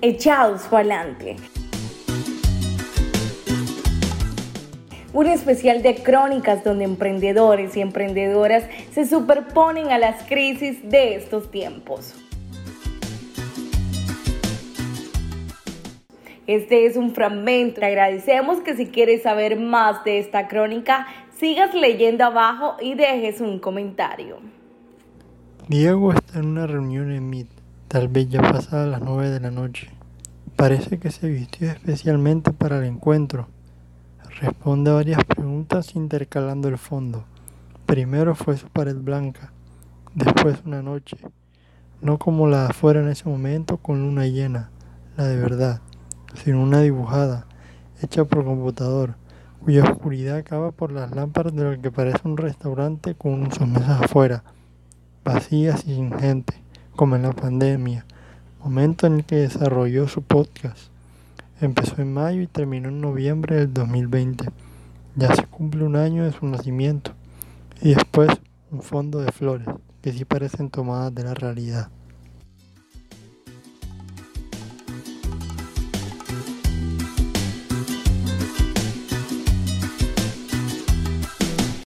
[0.00, 1.36] echados para adelante.
[5.12, 11.50] Un especial de crónicas donde emprendedores y emprendedoras se superponen a las crisis de estos
[11.50, 12.14] tiempos.
[16.46, 17.80] Este es un fragmento.
[17.80, 21.06] Te agradecemos que si quieres saber más de esta crónica,
[21.36, 24.38] sigas leyendo abajo y dejes un comentario.
[25.68, 27.48] Diego está en una reunión en Meet,
[27.88, 29.90] tal vez ya pasada las nueve de la noche.
[30.56, 33.48] Parece que se vistió especialmente para el encuentro.
[34.40, 37.24] Responde a varias preguntas intercalando el fondo.
[37.86, 39.52] Primero fue su pared blanca,
[40.14, 41.16] después una noche,
[42.00, 44.70] no como la de afuera en ese momento con luna llena,
[45.16, 45.80] la de verdad
[46.34, 47.46] sino una dibujada,
[48.02, 49.16] hecha por computador,
[49.60, 54.02] cuya oscuridad acaba por las lámparas de lo que parece un restaurante con sus mesas
[54.02, 54.44] afuera,
[55.24, 56.54] vacías y sin gente,
[56.98, 58.04] como en la pandemia,
[58.58, 60.90] momento en el que desarrolló su podcast.
[61.60, 64.50] Empezó en mayo y terminó en noviembre del 2020.
[65.14, 67.12] Ya se cumple un año de su nacimiento.
[67.80, 68.30] Y después
[68.72, 69.68] un fondo de flores,
[70.02, 71.88] que sí parecen tomadas de la realidad.